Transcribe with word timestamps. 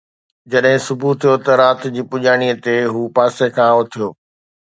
جڏهن 0.51 0.77
صبح 0.87 1.09
ٿيو 1.19 1.33
ته 1.45 1.51
رات 1.61 1.79
جي 1.93 2.01
پڄاڻيءَ 2.11 2.59
تي 2.63 2.75
هو 2.93 3.01
پاسي 3.15 3.47
کان 3.55 3.69
اٿيو 3.79 4.07